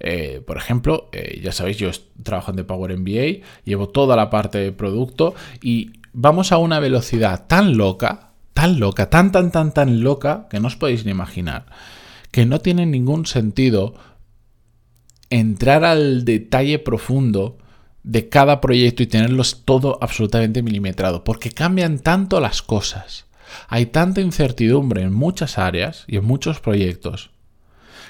Eh, 0.00 0.40
por 0.46 0.56
ejemplo, 0.56 1.10
eh, 1.12 1.40
ya 1.42 1.52
sabéis, 1.52 1.76
yo 1.76 1.90
trabajo 2.22 2.52
en 2.52 2.56
The 2.56 2.64
Power 2.64 2.96
MBA, 2.96 3.44
llevo 3.64 3.88
toda 3.88 4.16
la 4.16 4.30
parte 4.30 4.58
de 4.58 4.72
producto 4.72 5.34
y 5.60 5.92
vamos 6.14 6.52
a 6.52 6.58
una 6.58 6.80
velocidad 6.80 7.46
tan 7.46 7.76
loca, 7.76 8.30
tan 8.54 8.80
loca, 8.80 9.10
tan, 9.10 9.32
tan, 9.32 9.50
tan, 9.50 9.74
tan 9.74 10.02
loca, 10.02 10.46
que 10.48 10.60
no 10.60 10.68
os 10.68 10.76
podéis 10.76 11.04
ni 11.04 11.10
imaginar, 11.10 11.66
que 12.30 12.46
no 12.46 12.60
tiene 12.60 12.86
ningún 12.86 13.26
sentido 13.26 13.94
entrar 15.28 15.84
al 15.84 16.24
detalle 16.24 16.78
profundo 16.78 17.58
de 18.04 18.28
cada 18.28 18.60
proyecto 18.60 19.02
y 19.02 19.06
tenerlos 19.06 19.64
todo 19.64 19.98
absolutamente 20.00 20.62
milimetrado, 20.62 21.24
porque 21.24 21.50
cambian 21.50 21.98
tanto 21.98 22.40
las 22.40 22.62
cosas. 22.62 23.26
Hay 23.68 23.86
tanta 23.86 24.20
incertidumbre 24.20 25.02
en 25.02 25.12
muchas 25.12 25.58
áreas 25.58 26.04
y 26.06 26.16
en 26.16 26.24
muchos 26.24 26.60
proyectos 26.60 27.30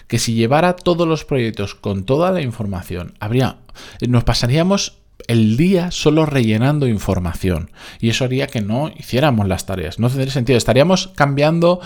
que 0.06 0.18
si 0.18 0.34
llevara 0.34 0.76
todos 0.76 1.08
los 1.08 1.24
proyectos 1.24 1.74
con 1.74 2.04
toda 2.04 2.30
la 2.30 2.42
información, 2.42 3.14
habría 3.20 3.58
nos 4.06 4.24
pasaríamos 4.24 4.98
el 5.26 5.56
día 5.56 5.90
solo 5.90 6.26
rellenando 6.26 6.86
información. 6.86 7.70
Y 8.00 8.10
eso 8.10 8.24
haría 8.24 8.46
que 8.46 8.60
no 8.60 8.90
hiciéramos 8.96 9.48
las 9.48 9.66
tareas. 9.66 9.98
No 9.98 10.08
tendría 10.08 10.32
sentido. 10.32 10.56
Estaríamos 10.56 11.08
cambiando 11.14 11.80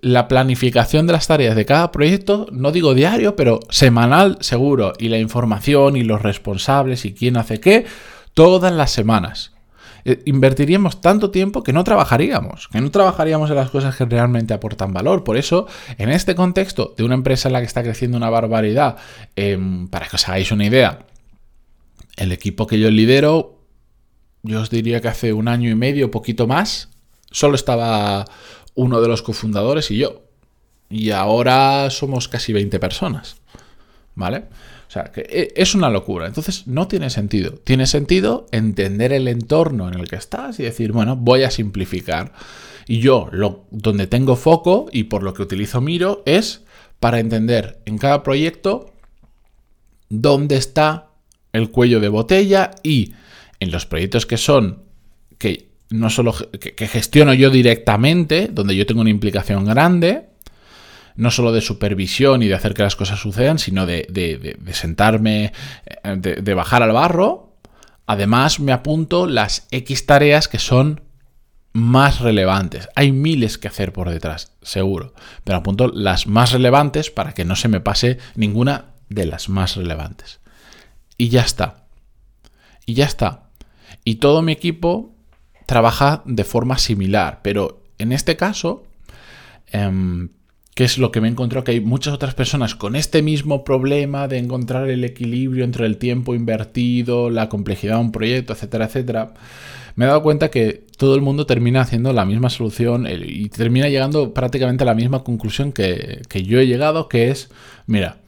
la 0.00 0.28
planificación 0.28 1.06
de 1.06 1.14
las 1.14 1.26
tareas 1.26 1.56
de 1.56 1.64
cada 1.64 1.90
proyecto, 1.92 2.46
no 2.52 2.72
digo 2.72 2.94
diario, 2.94 3.36
pero 3.36 3.60
semanal 3.70 4.38
seguro. 4.40 4.92
Y 4.98 5.08
la 5.08 5.18
información 5.18 5.96
y 5.96 6.04
los 6.04 6.22
responsables 6.22 7.04
y 7.04 7.14
quién 7.14 7.36
hace 7.36 7.60
qué, 7.60 7.86
todas 8.34 8.72
las 8.72 8.90
semanas. 8.90 9.52
Eh, 10.04 10.22
invertiríamos 10.24 11.00
tanto 11.00 11.32
tiempo 11.32 11.64
que 11.64 11.72
no 11.72 11.82
trabajaríamos, 11.82 12.68
que 12.68 12.80
no 12.80 12.92
trabajaríamos 12.92 13.50
en 13.50 13.56
las 13.56 13.70
cosas 13.70 13.96
que 13.96 14.04
realmente 14.04 14.54
aportan 14.54 14.92
valor. 14.92 15.24
Por 15.24 15.36
eso, 15.36 15.66
en 15.98 16.10
este 16.10 16.36
contexto 16.36 16.94
de 16.96 17.02
una 17.02 17.16
empresa 17.16 17.48
en 17.48 17.54
la 17.54 17.58
que 17.58 17.66
está 17.66 17.82
creciendo 17.82 18.16
una 18.16 18.30
barbaridad, 18.30 18.98
em, 19.34 19.88
para 19.88 20.06
que 20.06 20.14
os 20.14 20.28
hagáis 20.28 20.52
una 20.52 20.64
idea, 20.64 21.00
el 22.16 22.32
equipo 22.32 22.66
que 22.66 22.78
yo 22.78 22.90
lidero, 22.90 23.60
yo 24.42 24.60
os 24.60 24.70
diría 24.70 25.00
que 25.00 25.08
hace 25.08 25.32
un 25.32 25.48
año 25.48 25.70
y 25.70 25.74
medio, 25.74 26.10
poquito 26.10 26.46
más, 26.46 26.90
solo 27.30 27.54
estaba 27.56 28.24
uno 28.74 29.00
de 29.00 29.08
los 29.08 29.22
cofundadores 29.22 29.90
y 29.90 29.98
yo. 29.98 30.22
Y 30.88 31.10
ahora 31.10 31.90
somos 31.90 32.28
casi 32.28 32.52
20 32.52 32.78
personas. 32.78 33.36
¿Vale? 34.14 34.44
O 34.88 34.90
sea, 34.90 35.04
que 35.04 35.22
e, 35.22 35.52
es 35.56 35.74
una 35.74 35.90
locura. 35.90 36.26
Entonces, 36.26 36.66
no 36.66 36.86
tiene 36.88 37.10
sentido. 37.10 37.52
Tiene 37.52 37.86
sentido 37.86 38.46
entender 38.52 39.12
el 39.12 39.28
entorno 39.28 39.88
en 39.88 39.94
el 39.94 40.08
que 40.08 40.16
estás 40.16 40.60
y 40.60 40.62
decir, 40.62 40.92
bueno, 40.92 41.16
voy 41.16 41.42
a 41.42 41.50
simplificar. 41.50 42.32
Y 42.86 43.00
yo, 43.00 43.28
lo, 43.32 43.64
donde 43.70 44.06
tengo 44.06 44.36
foco 44.36 44.86
y 44.92 45.04
por 45.04 45.22
lo 45.22 45.34
que 45.34 45.42
utilizo 45.42 45.80
Miro, 45.80 46.22
es 46.24 46.62
para 47.00 47.18
entender 47.18 47.80
en 47.84 47.98
cada 47.98 48.22
proyecto 48.22 48.92
dónde 50.08 50.56
está 50.56 51.10
el 51.56 51.70
cuello 51.70 52.00
de 52.00 52.08
botella 52.08 52.70
y 52.82 53.14
en 53.60 53.70
los 53.70 53.86
proyectos 53.86 54.26
que 54.26 54.36
son 54.36 54.82
que 55.38 55.68
no 55.90 56.10
solo 56.10 56.34
que 56.52 56.88
gestiono 56.88 57.32
yo 57.34 57.50
directamente, 57.50 58.48
donde 58.52 58.74
yo 58.74 58.86
tengo 58.86 59.02
una 59.02 59.10
implicación 59.10 59.64
grande, 59.64 60.26
no 61.16 61.30
solo 61.30 61.52
de 61.52 61.60
supervisión 61.60 62.42
y 62.42 62.48
de 62.48 62.54
hacer 62.54 62.74
que 62.74 62.82
las 62.82 62.96
cosas 62.96 63.18
sucedan, 63.18 63.58
sino 63.58 63.86
de, 63.86 64.56
sentarme, 64.72 65.52
eh, 66.04 66.16
de, 66.16 66.54
bajar 66.54 66.82
al 66.82 66.92
barro. 66.92 67.54
Además, 68.06 68.60
me 68.60 68.72
apunto 68.72 69.26
las 69.26 69.66
X 69.70 70.06
tareas 70.06 70.48
que 70.48 70.58
son 70.58 71.00
más 71.72 72.20
relevantes. 72.20 72.88
Hay 72.94 73.12
miles 73.12 73.58
que 73.58 73.68
hacer 73.68 73.92
por 73.92 74.10
detrás, 74.10 74.52
seguro. 74.62 75.14
Pero 75.44 75.58
apunto 75.58 75.88
las 75.88 76.26
más 76.26 76.52
relevantes 76.52 77.10
para 77.10 77.32
que 77.32 77.44
no 77.44 77.56
se 77.56 77.68
me 77.68 77.80
pase 77.80 78.18
ninguna 78.34 78.92
de 79.08 79.26
las 79.26 79.48
más 79.48 79.76
relevantes. 79.76 80.40
Y 81.18 81.28
ya 81.28 81.42
está. 81.42 81.86
Y 82.84 82.94
ya 82.94 83.04
está. 83.04 83.50
Y 84.04 84.16
todo 84.16 84.42
mi 84.42 84.52
equipo 84.52 85.14
trabaja 85.66 86.22
de 86.24 86.44
forma 86.44 86.78
similar. 86.78 87.40
Pero 87.42 87.82
en 87.98 88.12
este 88.12 88.36
caso, 88.36 88.84
em, 89.72 90.30
que 90.74 90.84
es 90.84 90.98
lo 90.98 91.10
que 91.10 91.20
me 91.22 91.28
he 91.28 91.30
encontrado 91.30 91.64
que 91.64 91.72
hay 91.72 91.80
muchas 91.80 92.12
otras 92.12 92.34
personas 92.34 92.74
con 92.74 92.96
este 92.96 93.22
mismo 93.22 93.64
problema 93.64 94.28
de 94.28 94.38
encontrar 94.38 94.90
el 94.90 95.04
equilibrio 95.04 95.64
entre 95.64 95.86
el 95.86 95.96
tiempo 95.96 96.34
invertido, 96.34 97.30
la 97.30 97.48
complejidad 97.48 97.94
de 97.94 98.00
un 98.00 98.12
proyecto, 98.12 98.52
etcétera, 98.52 98.84
etcétera. 98.84 99.34
Me 99.94 100.04
he 100.04 100.08
dado 100.08 100.22
cuenta 100.22 100.50
que 100.50 100.84
todo 100.98 101.14
el 101.14 101.22
mundo 101.22 101.46
termina 101.46 101.80
haciendo 101.80 102.12
la 102.12 102.26
misma 102.26 102.50
solución 102.50 103.06
y 103.10 103.48
termina 103.48 103.88
llegando 103.88 104.34
prácticamente 104.34 104.84
a 104.84 104.86
la 104.86 104.94
misma 104.94 105.24
conclusión 105.24 105.72
que, 105.72 106.20
que 106.28 106.42
yo 106.42 106.60
he 106.60 106.66
llegado, 106.66 107.08
que 107.08 107.30
es, 107.30 107.48
mira, 107.86 108.18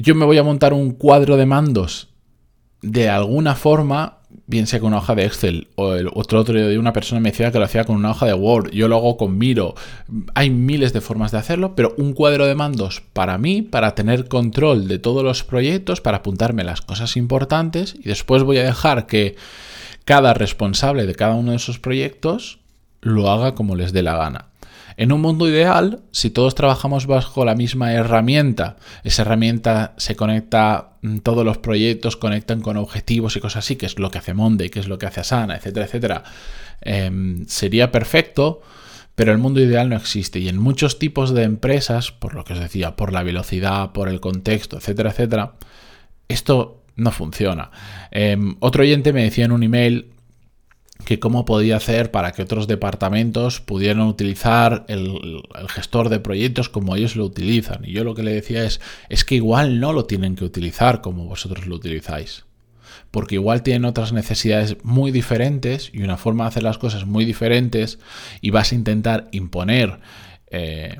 yo 0.00 0.14
me 0.14 0.24
voy 0.24 0.38
a 0.38 0.42
montar 0.42 0.72
un 0.72 0.92
cuadro 0.92 1.36
de 1.36 1.46
mandos 1.46 2.08
de 2.82 3.08
alguna 3.08 3.54
forma 3.54 4.20
bien 4.46 4.66
sea 4.66 4.80
con 4.80 4.88
una 4.88 4.98
hoja 4.98 5.14
de 5.14 5.24
Excel 5.24 5.68
o 5.74 5.94
el 5.94 6.08
otro 6.14 6.40
otro 6.40 6.54
de 6.54 6.78
una 6.78 6.92
persona 6.92 7.20
me 7.20 7.30
decía 7.30 7.52
que 7.52 7.58
lo 7.58 7.64
hacía 7.64 7.84
con 7.84 7.96
una 7.96 8.10
hoja 8.10 8.26
de 8.26 8.34
Word, 8.34 8.70
yo 8.70 8.88
lo 8.88 8.96
hago 8.96 9.16
con 9.16 9.38
Miro. 9.38 9.74
Hay 10.34 10.50
miles 10.50 10.92
de 10.92 11.00
formas 11.00 11.32
de 11.32 11.38
hacerlo, 11.38 11.74
pero 11.74 11.94
un 11.98 12.14
cuadro 12.14 12.46
de 12.46 12.54
mandos 12.54 13.02
para 13.12 13.38
mí, 13.38 13.62
para 13.62 13.94
tener 13.94 14.28
control 14.28 14.88
de 14.88 14.98
todos 14.98 15.22
los 15.22 15.44
proyectos, 15.44 16.00
para 16.00 16.18
apuntarme 16.18 16.64
las 16.64 16.80
cosas 16.80 17.16
importantes 17.16 17.94
y 17.98 18.04
después 18.04 18.42
voy 18.42 18.58
a 18.58 18.64
dejar 18.64 19.06
que 19.06 19.36
cada 20.04 20.32
responsable 20.34 21.06
de 21.06 21.14
cada 21.14 21.34
uno 21.34 21.50
de 21.50 21.58
esos 21.58 21.78
proyectos 21.78 22.60
lo 23.00 23.30
haga 23.30 23.54
como 23.54 23.76
les 23.76 23.92
dé 23.92 24.02
la 24.02 24.16
gana. 24.16 24.49
En 25.00 25.12
un 25.12 25.22
mundo 25.22 25.48
ideal, 25.48 26.02
si 26.10 26.28
todos 26.28 26.54
trabajamos 26.54 27.06
bajo 27.06 27.46
la 27.46 27.54
misma 27.54 27.94
herramienta, 27.94 28.76
esa 29.02 29.22
herramienta 29.22 29.94
se 29.96 30.14
conecta, 30.14 30.98
mm, 31.00 31.20
todos 31.20 31.42
los 31.42 31.56
proyectos 31.56 32.18
conectan 32.18 32.60
con 32.60 32.76
objetivos 32.76 33.34
y 33.34 33.40
cosas 33.40 33.64
así, 33.64 33.76
que 33.76 33.86
es 33.86 33.98
lo 33.98 34.10
que 34.10 34.18
hace 34.18 34.34
Monday, 34.34 34.68
que 34.68 34.78
es 34.78 34.88
lo 34.88 34.98
que 34.98 35.06
hace 35.06 35.20
Asana, 35.20 35.56
etcétera, 35.56 35.86
etcétera, 35.86 36.24
em, 36.82 37.46
sería 37.46 37.90
perfecto, 37.90 38.60
pero 39.14 39.32
el 39.32 39.38
mundo 39.38 39.60
ideal 39.62 39.88
no 39.88 39.96
existe. 39.96 40.38
Y 40.38 40.50
en 40.50 40.58
muchos 40.58 40.98
tipos 40.98 41.32
de 41.32 41.44
empresas, 41.44 42.12
por 42.12 42.34
lo 42.34 42.44
que 42.44 42.52
os 42.52 42.60
decía, 42.60 42.94
por 42.94 43.10
la 43.14 43.22
velocidad, 43.22 43.92
por 43.92 44.06
el 44.06 44.20
contexto, 44.20 44.76
etcétera, 44.76 45.12
etcétera, 45.12 45.54
esto 46.28 46.82
no 46.96 47.10
funciona. 47.10 47.70
Em, 48.10 48.56
otro 48.60 48.82
oyente 48.82 49.14
me 49.14 49.22
decía 49.22 49.46
en 49.46 49.52
un 49.52 49.62
email 49.62 50.12
que 51.04 51.18
cómo 51.18 51.44
podía 51.44 51.76
hacer 51.76 52.10
para 52.10 52.32
que 52.32 52.42
otros 52.42 52.66
departamentos 52.66 53.60
pudieran 53.60 54.02
utilizar 54.02 54.84
el, 54.88 55.42
gestor 55.68 56.08
de 56.08 56.20
proyectos 56.20 56.68
como 56.68 56.96
ellos 56.96 57.16
lo 57.16 57.24
utilizan. 57.24 57.84
Y 57.84 57.92
yo 57.92 58.04
lo 58.04 58.14
que 58.14 58.22
le 58.22 58.32
decía 58.32 58.64
es, 58.64 58.80
es 59.08 59.24
que 59.24 59.36
igual 59.36 59.80
no 59.80 59.92
lo 59.92 60.04
tienen 60.04 60.36
que 60.36 60.44
utilizar 60.44 61.00
como 61.00 61.26
vosotros 61.26 61.66
lo 61.66 61.76
utilizáis. 61.76 62.44
Porque 63.10 63.36
igual 63.36 63.62
tienen 63.62 63.84
otras 63.84 64.12
necesidades 64.12 64.76
muy 64.82 65.10
diferentes 65.10 65.90
y 65.92 66.02
una 66.02 66.16
forma 66.16 66.44
de 66.44 66.48
hacer 66.48 66.62
las 66.62 66.78
cosas 66.78 67.06
muy 67.06 67.24
diferentes 67.24 67.98
y 68.40 68.50
vas 68.50 68.72
a 68.72 68.76
intentar 68.76 69.28
imponer 69.32 69.98
eh, 70.50 70.96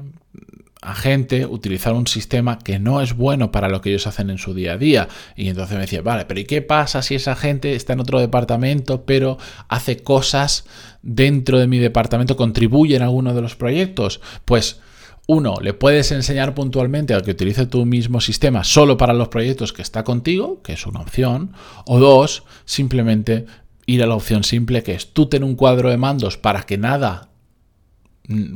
a 0.83 0.95
gente 0.95 1.45
utilizar 1.45 1.93
un 1.93 2.07
sistema 2.07 2.59
que 2.59 2.79
no 2.79 3.03
es 3.03 3.15
bueno 3.15 3.53
para 3.53 3.69
lo 3.69 3.83
que 3.83 3.91
ellos 3.91 4.07
hacen 4.07 4.31
en 4.31 4.39
su 4.39 4.55
día 4.55 4.73
a 4.73 4.79
día. 4.79 5.09
Y 5.37 5.49
entonces 5.49 5.75
me 5.75 5.83
decía, 5.83 6.01
vale, 6.01 6.25
pero 6.25 6.41
¿y 6.41 6.45
qué 6.45 6.63
pasa 6.63 7.03
si 7.03 7.15
esa 7.15 7.37
gente 7.37 7.75
está 7.75 7.93
en 7.93 8.01
otro 8.01 8.19
departamento, 8.19 9.05
pero 9.05 9.37
hace 9.69 9.99
cosas 9.99 10.65
dentro 11.03 11.59
de 11.59 11.67
mi 11.67 11.79
departamento, 11.79 12.37
contribuye 12.37 12.97
en 12.97 13.03
alguno 13.03 13.35
de 13.35 13.43
los 13.43 13.57
proyectos? 13.57 14.21
Pues 14.47 14.81
uno, 15.27 15.57
le 15.61 15.75
puedes 15.75 16.13
enseñar 16.13 16.55
puntualmente 16.55 17.15
a 17.15 17.21
que 17.21 17.33
utilice 17.33 17.67
tu 17.67 17.85
mismo 17.85 18.21
sistema 18.21 18.65
solo 18.65 18.97
para 18.97 19.13
los 19.13 19.29
proyectos 19.29 19.73
que 19.75 19.83
está 19.83 20.03
contigo, 20.03 20.63
que 20.63 20.73
es 20.73 20.87
una 20.87 21.01
opción. 21.01 21.53
O 21.85 22.01
dos, 22.01 22.43
simplemente 22.65 23.45
ir 23.87 24.03
a 24.03 24.07
la 24.07 24.15
opción 24.15 24.45
simple 24.45 24.83
que 24.83 24.95
es 24.95 25.13
tú 25.13 25.27
ten 25.27 25.45
un 25.45 25.57
cuadro 25.57 25.91
de 25.91 25.97
mandos 25.97 26.37
para 26.37 26.63
que 26.63 26.79
nada 26.79 27.30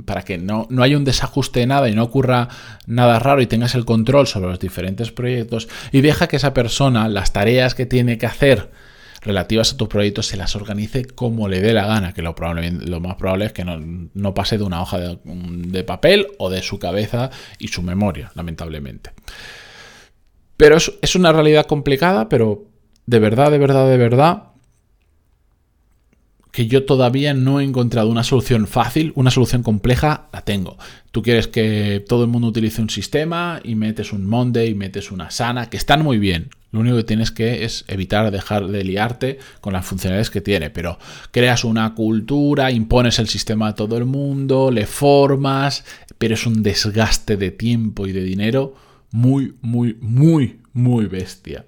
para 0.04 0.22
que 0.22 0.38
no, 0.38 0.66
no 0.70 0.82
haya 0.82 0.96
un 0.96 1.04
desajuste 1.04 1.60
de 1.60 1.66
nada 1.66 1.88
y 1.88 1.94
no 1.94 2.04
ocurra 2.04 2.48
nada 2.86 3.18
raro 3.18 3.40
y 3.40 3.46
tengas 3.46 3.74
el 3.74 3.84
control 3.84 4.26
sobre 4.26 4.48
los 4.48 4.60
diferentes 4.60 5.10
proyectos 5.10 5.68
y 5.92 6.00
deja 6.00 6.28
que 6.28 6.36
esa 6.36 6.54
persona 6.54 7.08
las 7.08 7.32
tareas 7.32 7.74
que 7.74 7.86
tiene 7.86 8.18
que 8.18 8.26
hacer 8.26 8.70
relativas 9.24 9.72
a 9.72 9.76
tu 9.76 9.88
proyecto 9.88 10.22
se 10.22 10.36
las 10.36 10.54
organice 10.54 11.04
como 11.06 11.48
le 11.48 11.60
dé 11.60 11.72
la 11.72 11.86
gana, 11.86 12.12
que 12.12 12.22
lo, 12.22 12.34
más 13.00 13.16
probable 13.16 13.46
es 13.46 13.52
que 13.52 13.64
no, 13.64 14.34
pase 14.34 14.58
de 14.58 14.64
una 14.64 14.82
hoja 14.82 14.98
de, 14.98 15.18
de, 15.24 15.82
papel 15.82 16.28
o 16.38 16.50
de 16.50 16.62
su 16.62 16.78
cabeza 16.78 17.30
y 17.58 17.68
su 17.68 17.82
memoria, 17.82 18.30
lamentablemente. 18.34 19.10
Pero 20.56 20.76
es, 20.76 20.92
es 21.00 21.16
una 21.16 21.32
realidad 21.32 21.66
complicada, 21.66 22.28
pero 22.28 22.66
de 23.06 23.18
verdad, 23.18 23.50
de 23.50 23.58
verdad, 23.58 23.88
de 23.88 23.96
verdad, 23.96 24.42
que 26.54 26.68
yo 26.68 26.84
todavía 26.84 27.34
no 27.34 27.58
he 27.58 27.64
encontrado 27.64 28.08
una 28.08 28.22
solución 28.22 28.68
fácil, 28.68 29.12
una 29.16 29.32
solución 29.32 29.64
compleja, 29.64 30.28
la 30.32 30.42
tengo. 30.42 30.78
Tú 31.10 31.20
quieres 31.20 31.48
que 31.48 32.04
todo 32.08 32.22
el 32.22 32.30
mundo 32.30 32.46
utilice 32.46 32.80
un 32.80 32.90
sistema 32.90 33.60
y 33.64 33.74
metes 33.74 34.12
un 34.12 34.24
Monday 34.24 34.68
y 34.68 34.74
metes 34.76 35.10
una 35.10 35.32
Sana, 35.32 35.68
que 35.68 35.76
están 35.76 36.04
muy 36.04 36.18
bien. 36.18 36.50
Lo 36.70 36.78
único 36.78 36.96
que 36.98 37.02
tienes 37.02 37.32
que 37.32 37.64
es 37.64 37.84
evitar 37.88 38.30
dejar 38.30 38.68
de 38.68 38.84
liarte 38.84 39.40
con 39.60 39.72
las 39.72 39.84
funcionalidades 39.84 40.30
que 40.30 40.40
tiene, 40.40 40.70
pero 40.70 40.96
creas 41.32 41.64
una 41.64 41.92
cultura, 41.96 42.70
impones 42.70 43.18
el 43.18 43.26
sistema 43.26 43.66
a 43.66 43.74
todo 43.74 43.98
el 43.98 44.04
mundo, 44.04 44.70
le 44.70 44.86
formas, 44.86 45.84
pero 46.18 46.34
es 46.34 46.46
un 46.46 46.62
desgaste 46.62 47.36
de 47.36 47.50
tiempo 47.50 48.06
y 48.06 48.12
de 48.12 48.22
dinero 48.22 48.76
muy, 49.10 49.56
muy, 49.60 49.96
muy, 50.00 50.60
muy 50.72 51.06
bestia. 51.06 51.64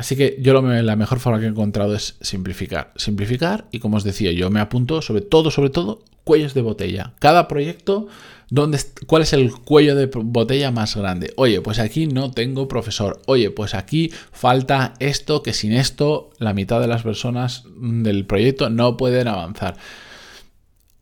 Así 0.00 0.16
que 0.16 0.38
yo 0.40 0.54
lo, 0.54 0.62
la 0.62 0.96
mejor 0.96 1.18
forma 1.18 1.40
que 1.40 1.44
he 1.44 1.48
encontrado 1.50 1.94
es 1.94 2.16
simplificar. 2.22 2.90
Simplificar 2.96 3.66
y 3.70 3.80
como 3.80 3.98
os 3.98 4.02
decía, 4.02 4.32
yo 4.32 4.48
me 4.48 4.58
apunto 4.58 5.02
sobre 5.02 5.20
todo, 5.20 5.50
sobre 5.50 5.68
todo, 5.68 6.02
cuellos 6.24 6.54
de 6.54 6.62
botella. 6.62 7.12
Cada 7.18 7.46
proyecto, 7.48 8.08
¿dónde, 8.48 8.80
¿cuál 9.06 9.20
es 9.20 9.34
el 9.34 9.52
cuello 9.52 9.94
de 9.94 10.06
botella 10.06 10.70
más 10.70 10.96
grande? 10.96 11.34
Oye, 11.36 11.60
pues 11.60 11.78
aquí 11.78 12.06
no 12.06 12.30
tengo 12.30 12.66
profesor. 12.66 13.20
Oye, 13.26 13.50
pues 13.50 13.74
aquí 13.74 14.10
falta 14.32 14.94
esto, 15.00 15.42
que 15.42 15.52
sin 15.52 15.74
esto 15.74 16.30
la 16.38 16.54
mitad 16.54 16.80
de 16.80 16.88
las 16.88 17.02
personas 17.02 17.64
del 17.76 18.24
proyecto 18.24 18.70
no 18.70 18.96
pueden 18.96 19.28
avanzar. 19.28 19.76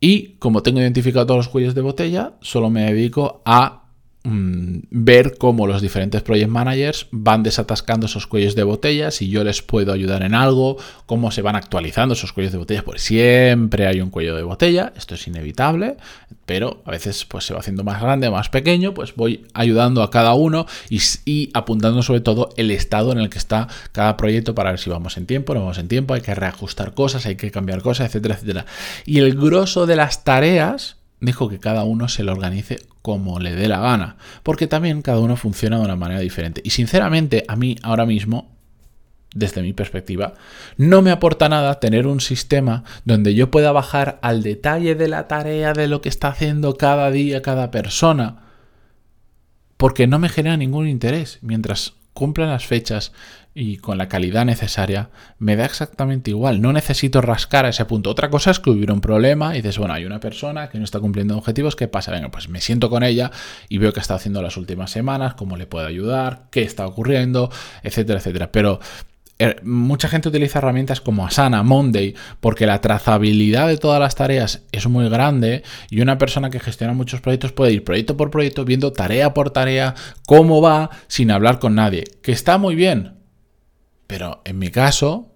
Y 0.01 0.31
como 0.41 0.65
tengo 0.65 0.81
identificado 0.81 1.27
todos 1.27 1.39
los 1.39 1.49
cuellos 1.49 1.77
de 1.77 1.83
botella, 1.83 2.33
solo 2.41 2.69
me 2.69 2.93
dedico 2.93 3.43
a 3.45 3.88
mm, 4.25 4.79
ver 4.91 5.37
cómo 5.39 5.67
los 5.67 5.83
diferentes 5.83 6.23
project 6.23 6.51
managers 6.51 7.07
van 7.11 7.43
desatascando 7.43 8.07
esos 8.07 8.27
cuellos 8.27 8.55
de 8.55 8.63
botella, 8.63 9.11
si 9.11 9.29
yo 9.29 9.45
les 9.45 9.63
puedo 9.63 9.93
ayudar 9.93 10.23
en 10.23 10.35
algo, 10.35 10.77
cómo 11.07 11.31
se 11.31 11.43
van 11.43 11.57
actualizando 11.57 12.15
esos 12.15 12.33
cuellos 12.33 12.53
de 12.53 12.59
botella, 12.59 12.83
porque 12.85 13.01
siempre 13.01 13.87
hay 13.87 14.01
un 14.01 14.11
cuello 14.11 14.37
de 14.37 14.43
botella, 14.43 14.93
esto 14.97 15.15
es 15.15 15.27
inevitable, 15.27 15.97
pero 16.47 16.83
a 16.87 16.91
veces 16.91 17.25
pues 17.25 17.45
se 17.45 17.55
va 17.55 17.61
haciendo 17.61 17.85
más 17.85 18.01
grande, 18.01 18.31
más 18.31 18.49
pequeño, 18.49 18.95
pues 18.95 19.15
voy 19.15 19.47
ayudando 19.55 20.03
a 20.03 20.11
cada 20.11 20.35
uno 20.35 20.67
y, 20.89 21.01
y 21.25 21.51
apuntando 21.55 22.03
sobre 22.03 22.21
todo 22.21 22.51
el 22.57 22.71
estado 22.71 23.13
en 23.13 23.19
el 23.19 23.31
que 23.31 23.39
está 23.39 23.69
cada 23.93 24.17
proyecto 24.17 24.55
para 24.55 24.71
ver 24.71 24.81
si 24.81 24.91
vamos 24.91 25.17
en 25.17 25.27
tiempo, 25.27 25.55
no 25.55 25.61
vamos 25.61 25.79
en 25.79 25.89
tiempo, 25.89 26.15
hay 26.15 26.21
que 26.21 26.35
reajustar 26.35 26.95
cosas, 26.95 27.27
hay 27.27 27.37
que 27.37 27.51
cambiar 27.51 27.83
cosas, 27.83 28.07
etcétera, 28.07 28.35
etcétera. 28.35 28.67
Y 29.05 29.19
el 29.19 29.35
grosso 29.35 29.87
de 29.87 29.97
las 29.97 30.25
tareas 30.25 30.98
dijo 31.21 31.49
que 31.49 31.59
cada 31.59 31.85
uno 31.85 32.09
se 32.09 32.23
lo 32.23 32.33
organice 32.33 32.79
como 33.03 33.41
le 33.41 33.55
dé 33.55 33.69
la 33.69 33.81
gana, 33.81 34.17
porque 34.43 34.67
también 34.67 35.03
cada 35.03 35.19
uno 35.21 35.37
funciona 35.37 35.79
de 35.79 35.85
una 35.85 35.97
manera 35.97 36.21
diferente. 36.21 36.61
Y 36.65 36.71
sinceramente, 36.71 37.45
a 37.49 37.57
mí 37.57 37.77
ahora 37.83 38.07
mismo, 38.07 38.51
desde 39.35 39.63
mi 39.63 39.73
perspectiva, 39.73 40.35
no 40.77 41.03
me 41.03 41.11
aporta 41.11 41.49
nada 41.49 41.81
tener 41.81 42.07
un 42.07 42.21
sistema 42.21 42.85
donde 43.05 43.35
yo 43.35 43.51
pueda 43.51 43.73
bajar 43.73 44.19
al 44.23 44.43
detalle 44.43 44.95
de 44.95 45.09
la 45.09 45.29
tarea 45.29 45.73
de 45.73 45.89
lo 45.89 46.01
que 46.01 46.09
está 46.09 46.29
haciendo 46.29 46.77
cada 46.77 47.11
día 47.11 47.43
cada 47.43 47.71
persona, 47.71 48.43
porque 49.77 50.07
no 50.07 50.19
me 50.19 50.29
genera 50.29 50.57
ningún 50.57 50.89
interés, 50.89 51.39
mientras 51.41 51.95
cumplan 52.19 52.49
las 52.49 52.67
fechas 52.67 53.13
y 53.55 53.77
con 53.77 53.97
la 53.97 54.09
calidad 54.09 54.45
necesaria, 54.45 55.11
me 55.39 55.55
da 55.55 55.65
exactamente 55.65 56.31
igual. 56.31 56.61
No 56.61 56.73
necesito 56.73 57.21
rascar 57.21 57.65
a 57.65 57.69
ese 57.69 57.85
punto. 57.85 58.11
Otra 58.11 58.29
cosa 58.29 58.51
es 58.51 58.59
que 58.59 58.71
hubiera 58.71 58.93
un 58.93 59.01
problema 59.01 59.55
y 59.55 59.59
dices, 59.59 59.79
bueno, 59.79 59.95
hay 59.95 60.05
una 60.05 60.19
persona 60.19 60.69
que 60.69 60.79
no 60.79 60.85
está 60.85 60.99
cumpliendo 60.99 61.39
objetivos, 61.39 61.77
¿qué 61.77 61.87
pasa? 61.87 62.11
Venga, 62.11 62.29
pues 62.33 62.49
me 62.49 62.61
siento 62.61 62.91
con 62.91 63.05
ella 63.05 63.31
y 63.69 63.79
veo 63.79 63.93
qué 63.93 64.01
está 64.01 64.17
haciendo 64.17 64.43
las 64.43 64.57
últimas 64.57 64.91
semanas, 64.91 65.35
cómo 65.35 65.57
le 65.57 65.67
puedo 65.67 65.87
ayudar, 65.87 66.47
qué 66.51 66.63
está 66.63 66.87
ocurriendo, 66.89 67.53
etcétera, 67.85 68.19
etcétera. 68.19 68.51
Pero 68.51 68.81
er, 68.81 69.07
mucha 69.63 70.09
gente 70.09 70.29
utiliza 70.29 70.59
herramientas 70.59 71.01
como 71.01 71.27
Asana, 71.27 71.63
Monday, 71.63 72.15
porque 72.41 72.67
la 72.67 72.81
trazabilidad 72.81 73.69
de 73.69 73.79
todas 73.79 74.01
las 74.01 74.15
tareas 74.15 74.63
es 74.73 74.87
muy 74.89 75.09
grande 75.09 75.63
y 75.91 76.01
una 76.01 76.19
persona 76.19 76.51
que 76.51 76.61
gestiona 76.61 76.93
muchos 76.93 77.21
proyectos 77.21 77.53
puede 77.53 77.73
ir 77.73 77.85
proyecto 77.85 78.17
por 78.17 78.31
proyecto 78.31 78.65
viendo 78.65 78.93
tarea 78.93 79.35
por 79.35 79.51
tarea 79.51 79.95
cómo 80.27 80.61
va 80.61 80.91
sin 81.07 81.31
hablar 81.31 81.59
con 81.61 81.75
nadie. 81.75 82.05
Que 82.23 82.33
está 82.33 82.59
muy 82.59 82.75
bien, 82.75 83.19
pero 84.07 84.43
en 84.45 84.59
mi 84.59 84.71
caso, 84.71 85.35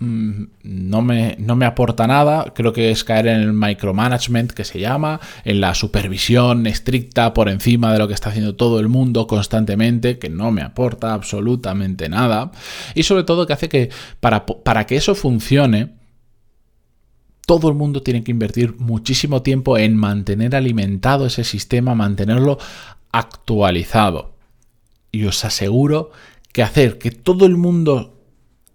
no 0.00 1.02
me, 1.02 1.34
no 1.40 1.56
me, 1.56 1.66
aporta 1.66 2.06
nada, 2.06 2.52
creo 2.54 2.72
que 2.72 2.92
es 2.92 3.02
caer 3.02 3.26
en 3.26 3.40
el 3.40 3.52
micromanagement 3.52 4.52
que 4.52 4.64
se 4.64 4.78
llama, 4.78 5.20
en 5.44 5.60
la 5.60 5.74
supervisión 5.74 6.68
estricta 6.68 7.34
por 7.34 7.48
encima 7.48 7.92
de 7.92 7.98
lo 7.98 8.06
que 8.06 8.14
está 8.14 8.30
haciendo 8.30 8.54
todo 8.54 8.78
el 8.78 8.88
mundo 8.88 9.26
constantemente, 9.26 10.20
que 10.20 10.28
no 10.28 10.52
me 10.52 10.62
aporta 10.62 11.14
absolutamente 11.14 12.08
nada, 12.08 12.52
y 12.94 13.02
sobre 13.02 13.24
todo 13.24 13.46
que 13.46 13.54
hace 13.54 13.68
que 13.68 13.90
para, 14.20 14.46
para 14.46 14.86
que 14.86 14.94
eso 14.94 15.16
funcione, 15.16 15.96
todo 17.44 17.68
el 17.68 17.74
mundo 17.74 18.02
tiene 18.02 18.22
que 18.22 18.30
invertir 18.30 18.76
muchísimo 18.78 19.42
tiempo 19.42 19.78
en 19.78 19.96
mantener 19.96 20.54
alimentado 20.54 21.26
ese 21.26 21.42
sistema, 21.42 21.96
mantenerlo 21.96 22.58
actualizado. 23.10 24.36
Y 25.10 25.24
os 25.24 25.44
aseguro 25.44 26.12
que 26.52 26.62
hacer 26.62 26.98
que 26.98 27.10
todo 27.10 27.46
el 27.46 27.56
mundo 27.56 28.20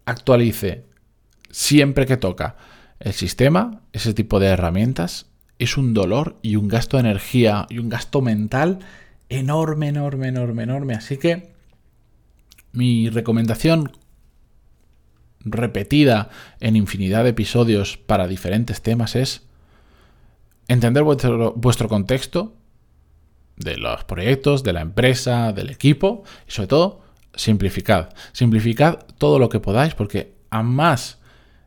actualice 0.06 0.86
siempre 1.54 2.08
que 2.08 2.18
toca 2.18 2.58
el 3.00 3.14
sistema, 3.14 3.84
ese 3.94 4.14
tipo 4.14 4.40
de 4.40 4.48
herramientas, 4.48 5.28
es 5.60 5.78
un 5.78 5.94
dolor 5.94 6.40
y 6.42 6.56
un 6.56 6.68
gasto 6.68 6.98
de 6.98 7.02
energía 7.02 7.68
y 7.70 7.78
un 7.78 7.90
gasto 7.90 8.22
mental 8.22 8.80
enorme, 9.30 9.90
enorme, 9.90 10.30
enorme, 10.30 10.64
enorme. 10.64 10.96
Así 10.96 11.18
que 11.18 11.54
mi 12.72 13.10
recomendación 13.10 13.92
repetida 15.42 16.30
en 16.60 16.76
infinidad 16.76 17.24
de 17.24 17.32
episodios 17.32 17.98
para 17.98 18.28
diferentes 18.28 18.82
temas 18.82 19.16
es 19.16 19.46
entender 20.68 21.04
vuestro, 21.04 21.54
vuestro 21.54 21.88
contexto 21.88 22.56
de 23.58 23.78
los 23.78 24.06
proyectos, 24.06 24.64
de 24.64 24.74
la 24.74 24.82
empresa, 24.82 25.54
del 25.54 25.70
equipo 25.70 26.24
y 26.48 26.52
sobre 26.52 26.68
todo 26.68 27.02
simplificad. 27.36 28.10
Simplificad 28.32 29.06
todo 29.20 29.38
lo 29.38 29.50
que 29.50 29.60
podáis 29.60 29.94
porque 29.94 30.34
a 30.50 30.64
más 30.64 31.20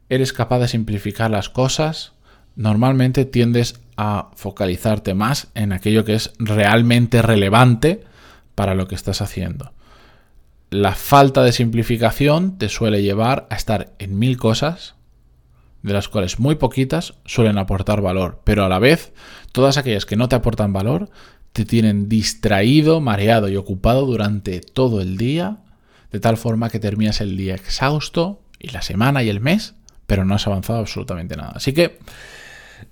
eres 0.09 0.33
capaz 0.33 0.59
de 0.61 0.69
simplificar 0.69 1.31
las 1.31 1.49
cosas, 1.49 2.13
normalmente 2.55 3.25
tiendes 3.25 3.81
a 3.97 4.31
focalizarte 4.35 5.15
más 5.15 5.49
en 5.55 5.73
aquello 5.73 6.05
que 6.05 6.15
es 6.15 6.33
realmente 6.39 7.23
relevante 7.23 8.05
para 8.55 8.75
lo 8.75 8.89
que 8.89 8.95
estás 8.95 9.21
haciendo. 9.23 9.73
La 10.71 10.95
falta 10.95 11.45
de 11.45 11.53
simplificación 11.53 12.59
te 12.59 12.69
suele 12.69 13.03
llevar 13.03 13.47
a 13.51 13.55
estar 13.55 13.95
en 13.99 14.19
mil 14.19 14.37
cosas, 14.37 14.97
de 15.83 15.93
las 15.93 16.09
cuales 16.09 16.41
muy 16.41 16.57
poquitas 16.57 17.15
suelen 17.25 17.59
aportar 17.59 18.01
valor, 18.01 18.41
pero 18.43 18.65
a 18.65 18.69
la 18.69 18.81
vez 18.81 19.13
todas 19.53 19.77
aquellas 19.77 20.05
que 20.05 20.17
no 20.17 20.29
te 20.29 20.35
aportan 20.35 20.73
valor 20.73 21.09
te 21.53 21.65
tienen 21.65 22.09
distraído, 22.09 23.01
mareado 23.01 23.49
y 23.49 23.57
ocupado 23.57 24.05
durante 24.05 24.61
todo 24.61 25.01
el 25.01 25.17
día, 25.17 25.59
de 26.11 26.21
tal 26.21 26.37
forma 26.37 26.69
que 26.69 26.81
terminas 26.81 27.21
el 27.21 27.37
día 27.37 27.55
exhausto 27.55 28.43
y 28.59 28.71
la 28.71 28.83
semana 28.83 29.23
y 29.23 29.29
el 29.29 29.41
mes, 29.41 29.76
pero 30.07 30.25
no 30.25 30.35
has 30.35 30.47
avanzado 30.47 30.81
absolutamente 30.81 31.37
nada. 31.37 31.53
Así 31.55 31.73
que 31.73 31.99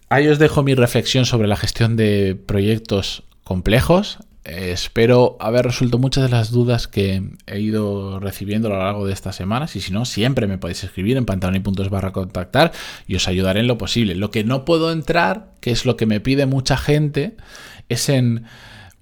ahí 0.08 0.28
os 0.28 0.38
dejo 0.38 0.62
mi 0.62 0.74
reflexión 0.74 1.26
sobre 1.26 1.48
la 1.48 1.56
gestión 1.56 1.96
de 1.96 2.36
proyectos 2.46 3.24
complejos. 3.44 4.18
espero 4.44 5.38
haber 5.40 5.64
resuelto 5.64 5.98
muchas 5.98 6.24
de 6.24 6.28
las 6.28 6.50
dudas 6.50 6.86
que 6.86 7.22
he 7.46 7.60
ido 7.60 8.20
recibiendo 8.20 8.68
a 8.68 8.72
lo 8.72 8.78
largo 8.78 9.06
de 9.06 9.12
estas 9.14 9.36
semanas 9.36 9.74
y 9.74 9.80
si 9.80 9.90
no, 9.90 10.04
siempre 10.04 10.46
me 10.46 10.58
podéis 10.58 10.84
escribir 10.84 11.16
en 11.16 11.24
pantaloni.es 11.24 11.88
barra 11.88 12.12
contactar 12.12 12.72
y 13.06 13.16
os 13.16 13.26
ayudaré 13.26 13.60
en 13.60 13.68
lo 13.68 13.78
posible. 13.78 14.14
Lo 14.14 14.30
que 14.30 14.44
no 14.44 14.64
puedo 14.66 14.92
entrar, 14.92 15.52
que 15.60 15.70
es 15.70 15.86
lo 15.86 15.96
que 15.96 16.04
me 16.04 16.20
pide 16.20 16.44
mucha 16.44 16.76
gente, 16.76 17.36
es 17.88 18.08
en, 18.10 18.44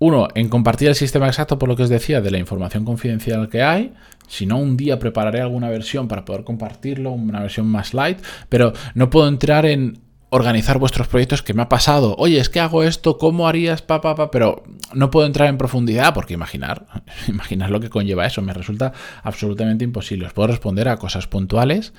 uno, 0.03 0.27
en 0.35 0.49
compartir 0.49 0.89
el 0.89 0.97
sistema 0.97 1.29
exacto 1.29 1.61
por 1.61 1.69
lo 1.69 1.77
que 1.77 1.85
os 1.85 1.89
decía 1.89 2.21
de 2.21 2.33
la 2.33 2.39
información 2.39 2.85
confidencial 2.85 3.49
que 3.49 3.63
hay. 3.63 3.93
Si 4.27 4.47
no, 4.47 4.59
un 4.59 4.77
día 4.77 4.99
prepararé 4.99 5.41
alguna 5.41 5.71
versión 5.71 6.09
para 6.09 6.25
poder 6.25 6.43
compartirlo, 6.43 7.13
una 7.13 7.41
versión 7.41 7.69
más 7.69 7.95
light, 7.95 8.19
pero 8.49 8.73
no 8.95 9.11
puedo 9.11 9.29
entrar 9.29 9.65
en 9.65 10.01
organizar 10.31 10.79
vuestros 10.79 11.07
proyectos 11.07 11.43
que 11.43 11.55
me 11.55 11.63
ha 11.63 11.69
pasado. 11.69 12.17
Oye, 12.19 12.41
es 12.41 12.49
que 12.49 12.59
hago 12.59 12.83
esto, 12.83 13.17
¿cómo 13.17 13.47
harías? 13.47 13.83
Pa, 13.83 14.01
pa, 14.01 14.31
Pero 14.33 14.65
no 14.93 15.11
puedo 15.11 15.27
entrar 15.27 15.49
en 15.49 15.57
profundidad 15.57 16.15
porque 16.15 16.35
imaginar, 16.35 16.87
imaginar 17.29 17.71
lo 17.71 17.79
que 17.79 17.89
conlleva 17.89 18.27
eso 18.27 18.43
me 18.43 18.55
resulta 18.55 18.93
absolutamente 19.23 19.85
imposible. 19.85 20.27
Os 20.27 20.33
puedo 20.33 20.49
responder 20.49 20.89
a 20.89 20.97
cosas 20.97 21.29
puntuales, 21.29 21.93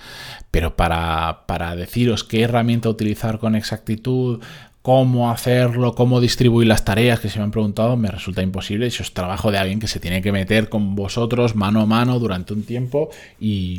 pero 0.51 0.75
para, 0.75 1.45
para 1.45 1.75
deciros 1.77 2.25
qué 2.25 2.41
herramienta 2.41 2.89
utilizar 2.89 3.39
con 3.39 3.55
exactitud, 3.55 4.41
cómo 4.83 5.31
hacerlo, 5.31 5.95
cómo 5.95 6.19
distribuir 6.19 6.67
las 6.67 6.83
tareas 6.83 7.21
que 7.21 7.29
se 7.29 7.39
me 7.39 7.45
han 7.45 7.51
preguntado, 7.51 7.95
me 7.95 8.09
resulta 8.09 8.41
imposible. 8.41 8.85
Eso 8.85 9.01
es 9.01 9.13
trabajo 9.13 9.49
de 9.49 9.57
alguien 9.57 9.79
que 9.79 9.87
se 9.87 10.01
tiene 10.01 10.21
que 10.21 10.33
meter 10.33 10.67
con 10.67 10.93
vosotros 10.93 11.55
mano 11.55 11.79
a 11.79 11.85
mano 11.85 12.19
durante 12.19 12.53
un 12.53 12.63
tiempo 12.63 13.09
y, 13.39 13.77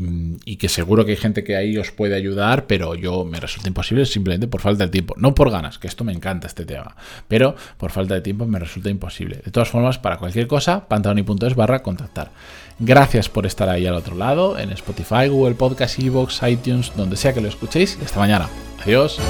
que 0.56 0.68
seguro 0.70 1.04
que 1.04 1.12
hay 1.12 1.18
gente 1.18 1.44
que 1.44 1.56
ahí 1.56 1.76
os 1.76 1.90
puede 1.90 2.16
ayudar, 2.16 2.66
pero 2.66 2.94
yo 2.94 3.26
me 3.26 3.38
resulta 3.38 3.68
imposible 3.68 4.06
simplemente 4.06 4.48
por 4.48 4.62
falta 4.62 4.86
de 4.86 4.90
tiempo. 4.90 5.14
No 5.18 5.34
por 5.34 5.50
ganas, 5.50 5.78
que 5.78 5.88
esto 5.88 6.04
me 6.04 6.12
encanta 6.12 6.46
este 6.46 6.64
tema, 6.64 6.96
pero 7.28 7.54
por 7.76 7.90
falta 7.90 8.14
de 8.14 8.22
tiempo 8.22 8.46
me 8.46 8.58
resulta 8.58 8.88
imposible. 8.88 9.42
De 9.44 9.50
todas 9.50 9.68
formas, 9.68 9.98
para 9.98 10.16
cualquier 10.16 10.46
cosa, 10.46 10.88
pantaloni.es 10.88 11.54
barra 11.54 11.82
contactar. 11.82 12.30
Gracias 12.78 13.28
por 13.28 13.44
estar 13.44 13.68
ahí 13.68 13.86
al 13.86 13.94
otro 13.94 14.16
lado, 14.16 14.58
en 14.58 14.70
Spotify, 14.70 15.28
Google 15.28 15.54
Podcast, 15.54 15.98
Evox, 15.98 16.40
iTunes, 16.48 16.92
donde 16.96 17.16
sea 17.16 17.34
que 17.34 17.42
lo 17.42 17.48
escuchéis. 17.48 17.98
Hasta 18.02 18.18
mañana. 18.18 18.48
Adiós. 18.82 19.20